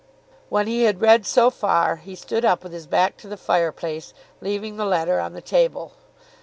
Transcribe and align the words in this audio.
When 0.49 0.65
he 0.65 0.85
had 0.85 0.99
read 0.99 1.27
so 1.27 1.51
far 1.51 1.97
he 1.97 2.15
stood 2.15 2.43
up 2.43 2.63
with 2.63 2.73
his 2.73 2.87
back 2.87 3.17
to 3.17 3.27
the 3.27 3.37
fire 3.37 3.71
place, 3.71 4.15
leaving 4.41 4.77
the 4.77 4.85
letter 4.85 5.19
on 5.19 5.33
the 5.33 5.41
table. 5.43 5.91